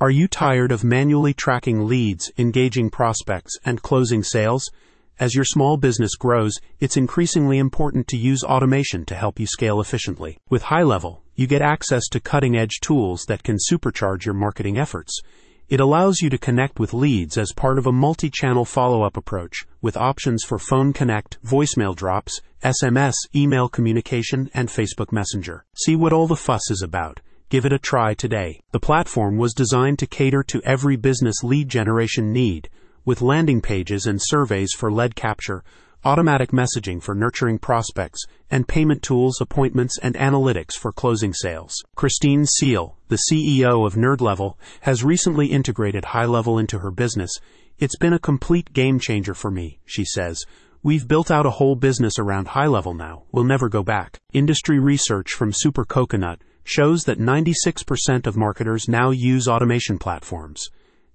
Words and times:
Are 0.00 0.10
you 0.10 0.28
tired 0.28 0.70
of 0.70 0.84
manually 0.84 1.34
tracking 1.34 1.88
leads, 1.88 2.30
engaging 2.38 2.88
prospects, 2.88 3.58
and 3.64 3.82
closing 3.82 4.22
sales? 4.22 4.70
As 5.18 5.34
your 5.34 5.44
small 5.44 5.76
business 5.76 6.14
grows, 6.14 6.54
it's 6.78 6.96
increasingly 6.96 7.58
important 7.58 8.06
to 8.06 8.16
use 8.16 8.44
automation 8.44 9.04
to 9.06 9.16
help 9.16 9.40
you 9.40 9.46
scale 9.48 9.80
efficiently. 9.80 10.38
With 10.48 10.62
HighLevel, 10.62 11.18
you 11.34 11.48
get 11.48 11.62
access 11.62 12.06
to 12.10 12.20
cutting 12.20 12.56
edge 12.56 12.78
tools 12.78 13.24
that 13.24 13.42
can 13.42 13.56
supercharge 13.56 14.24
your 14.24 14.36
marketing 14.36 14.78
efforts. 14.78 15.20
It 15.68 15.80
allows 15.80 16.20
you 16.20 16.30
to 16.30 16.38
connect 16.38 16.78
with 16.78 16.94
leads 16.94 17.36
as 17.36 17.50
part 17.52 17.76
of 17.76 17.88
a 17.88 17.92
multi 17.92 18.30
channel 18.30 18.64
follow 18.64 19.02
up 19.02 19.16
approach, 19.16 19.66
with 19.82 19.96
options 19.96 20.44
for 20.44 20.60
phone 20.60 20.92
connect, 20.92 21.42
voicemail 21.42 21.96
drops, 21.96 22.40
SMS, 22.62 23.14
email 23.34 23.68
communication, 23.68 24.48
and 24.54 24.68
Facebook 24.68 25.10
Messenger. 25.10 25.64
See 25.76 25.96
what 25.96 26.12
all 26.12 26.28
the 26.28 26.36
fuss 26.36 26.70
is 26.70 26.82
about. 26.82 27.18
Give 27.50 27.64
it 27.64 27.72
a 27.72 27.78
try 27.78 28.12
today. 28.12 28.60
The 28.72 28.78
platform 28.78 29.38
was 29.38 29.54
designed 29.54 29.98
to 30.00 30.06
cater 30.06 30.42
to 30.42 30.60
every 30.64 30.96
business 30.96 31.42
lead 31.42 31.70
generation 31.70 32.30
need, 32.30 32.68
with 33.06 33.22
landing 33.22 33.62
pages 33.62 34.04
and 34.04 34.20
surveys 34.22 34.74
for 34.76 34.92
lead 34.92 35.16
capture, 35.16 35.64
automatic 36.04 36.50
messaging 36.50 37.02
for 37.02 37.14
nurturing 37.14 37.58
prospects, 37.58 38.22
and 38.50 38.68
payment 38.68 39.02
tools, 39.02 39.40
appointments, 39.40 39.98
and 40.02 40.14
analytics 40.16 40.74
for 40.74 40.92
closing 40.92 41.32
sales. 41.32 41.72
Christine 41.94 42.44
Seal, 42.44 42.98
the 43.08 43.20
CEO 43.32 43.86
of 43.86 43.94
NerdLevel, 43.94 44.56
has 44.82 45.02
recently 45.02 45.46
integrated 45.46 46.04
HighLevel 46.04 46.60
into 46.60 46.80
her 46.80 46.90
business. 46.90 47.30
It's 47.78 47.96
been 47.96 48.12
a 48.12 48.18
complete 48.18 48.74
game 48.74 48.98
changer 48.98 49.32
for 49.32 49.50
me, 49.50 49.78
she 49.86 50.04
says. 50.04 50.44
We've 50.82 51.08
built 51.08 51.30
out 51.30 51.46
a 51.46 51.50
whole 51.52 51.76
business 51.76 52.18
around 52.18 52.48
HighLevel 52.48 52.94
now. 52.94 53.22
We'll 53.32 53.44
never 53.44 53.70
go 53.70 53.82
back. 53.82 54.18
Industry 54.34 54.78
research 54.78 55.32
from 55.32 55.54
Super 55.54 55.86
Coconut 55.86 56.42
shows 56.68 57.04
that 57.04 57.18
96% 57.18 58.26
of 58.26 58.36
marketers 58.36 58.88
now 58.88 59.10
use 59.10 59.48
automation 59.48 59.98
platforms. 59.98 60.68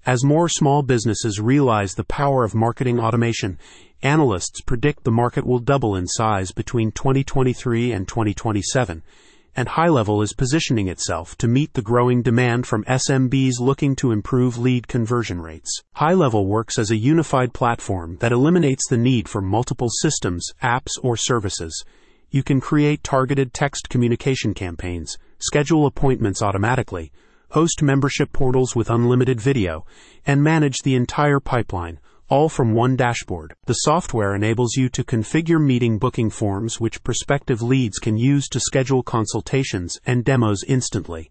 As 0.06 0.24
more 0.24 0.50
small 0.50 0.82
businesses 0.82 1.40
realize 1.40 1.94
the 1.94 2.04
power 2.04 2.44
of 2.44 2.54
marketing 2.54 3.00
automation, 3.00 3.58
analysts 4.02 4.62
predict 4.62 5.04
the 5.04 5.12
market 5.12 5.46
will 5.46 5.60
double 5.60 5.96
in 5.96 6.08
size 6.08 6.52
between 6.52 6.92
2023 6.92 7.92
and 7.92 8.08
2027, 8.08 9.02
and 9.56 9.68
HighLevel 9.68 10.24
is 10.24 10.34
positioning 10.34 10.88
itself 10.88 11.38
to 11.38 11.48
meet 11.48 11.74
the 11.74 11.82
growing 11.82 12.22
demand 12.22 12.66
from 12.66 12.84
SMBs 12.86 13.60
looking 13.60 13.96
to 13.98 14.12
improve 14.12 14.58
lead 14.58 14.88
conversion 14.88 15.40
rates. 15.40 15.84
HighLevel 15.98 16.48
works 16.48 16.80
as 16.80 16.90
a 16.90 16.98
unified 16.98 17.54
platform 17.54 18.18
that 18.18 18.32
eliminates 18.32 18.88
the 18.90 18.98
need 18.98 19.30
for 19.30 19.42
multiple 19.42 19.90
systems, 19.90 20.52
apps, 20.64 20.92
or 21.02 21.16
services. 21.16 21.86
You 22.32 22.42
can 22.42 22.60
create 22.60 23.04
targeted 23.04 23.54
text 23.54 23.90
communication 23.90 24.56
campaigns, 24.56 25.18
schedule 25.44 25.86
appointments 25.86 26.42
automatically, 26.42 27.12
host 27.52 27.84
membership 27.84 28.34
portals 28.34 28.76
with 28.76 28.90
unlimited 28.90 29.40
video, 29.40 29.86
and 30.26 30.44
manage 30.44 30.80
the 30.80 30.96
entire 30.96 31.40
pipeline, 31.40 32.00
all 32.30 32.50
from 32.50 32.74
one 32.74 32.96
dashboard. 32.96 33.54
The 33.66 33.74
software 33.74 34.34
enables 34.34 34.76
you 34.76 34.90
to 34.90 35.04
configure 35.04 35.64
meeting 35.64 36.00
booking 36.00 36.32
forms 36.32 36.80
which 36.80 37.04
prospective 37.04 37.62
leads 37.62 38.00
can 38.00 38.18
use 38.18 38.48
to 38.48 38.60
schedule 38.60 39.04
consultations 39.04 40.00
and 40.06 40.26
demos 40.26 40.64
instantly. 40.68 41.30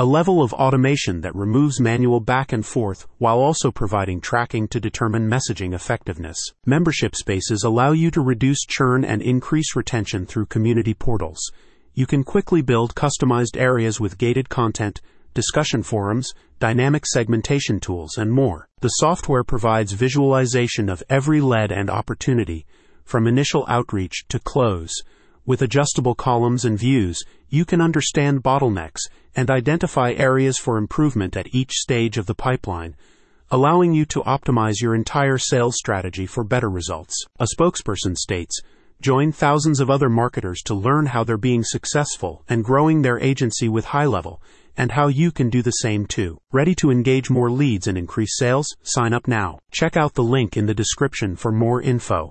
A 0.00 0.04
level 0.04 0.40
of 0.40 0.52
automation 0.52 1.22
that 1.22 1.34
removes 1.34 1.80
manual 1.80 2.20
back 2.20 2.52
and 2.52 2.64
forth 2.64 3.08
while 3.18 3.38
also 3.38 3.72
providing 3.72 4.20
tracking 4.20 4.68
to 4.68 4.78
determine 4.78 5.28
messaging 5.28 5.74
effectiveness. 5.74 6.38
Membership 6.64 7.16
spaces 7.16 7.64
allow 7.64 7.90
you 7.90 8.12
to 8.12 8.20
reduce 8.20 8.64
churn 8.64 9.04
and 9.04 9.20
increase 9.20 9.74
retention 9.74 10.24
through 10.24 10.46
community 10.46 10.94
portals. 10.94 11.50
You 11.98 12.06
can 12.06 12.22
quickly 12.22 12.62
build 12.62 12.94
customized 12.94 13.56
areas 13.56 13.98
with 13.98 14.18
gated 14.18 14.48
content, 14.48 15.00
discussion 15.34 15.82
forums, 15.82 16.32
dynamic 16.60 17.04
segmentation 17.04 17.80
tools, 17.80 18.16
and 18.16 18.30
more. 18.30 18.68
The 18.82 18.98
software 19.00 19.42
provides 19.42 19.94
visualization 19.94 20.88
of 20.88 21.02
every 21.10 21.40
lead 21.40 21.72
and 21.72 21.90
opportunity, 21.90 22.66
from 23.02 23.26
initial 23.26 23.64
outreach 23.66 24.28
to 24.28 24.38
close. 24.38 24.94
With 25.44 25.60
adjustable 25.60 26.14
columns 26.14 26.64
and 26.64 26.78
views, 26.78 27.24
you 27.48 27.64
can 27.64 27.80
understand 27.80 28.44
bottlenecks 28.44 29.00
and 29.34 29.50
identify 29.50 30.12
areas 30.12 30.56
for 30.56 30.78
improvement 30.78 31.36
at 31.36 31.52
each 31.52 31.72
stage 31.72 32.16
of 32.16 32.26
the 32.26 32.34
pipeline, 32.36 32.94
allowing 33.50 33.92
you 33.92 34.04
to 34.04 34.20
optimize 34.20 34.80
your 34.80 34.94
entire 34.94 35.36
sales 35.36 35.74
strategy 35.76 36.26
for 36.26 36.44
better 36.44 36.70
results. 36.70 37.24
A 37.40 37.48
spokesperson 37.52 38.16
states, 38.16 38.60
Join 39.00 39.30
thousands 39.30 39.78
of 39.78 39.90
other 39.90 40.08
marketers 40.08 40.60
to 40.62 40.74
learn 40.74 41.06
how 41.06 41.22
they're 41.22 41.36
being 41.36 41.62
successful 41.62 42.42
and 42.48 42.64
growing 42.64 43.02
their 43.02 43.20
agency 43.20 43.68
with 43.68 43.86
HighLevel 43.86 44.40
and 44.76 44.90
how 44.90 45.06
you 45.06 45.30
can 45.30 45.50
do 45.50 45.62
the 45.62 45.70
same 45.70 46.04
too. 46.04 46.36
Ready 46.52 46.74
to 46.76 46.90
engage 46.90 47.30
more 47.30 47.48
leads 47.48 47.86
and 47.86 47.96
increase 47.96 48.36
sales? 48.36 48.66
Sign 48.82 49.12
up 49.12 49.28
now. 49.28 49.60
Check 49.70 49.96
out 49.96 50.14
the 50.14 50.24
link 50.24 50.56
in 50.56 50.66
the 50.66 50.74
description 50.74 51.36
for 51.36 51.52
more 51.52 51.80
info. 51.80 52.26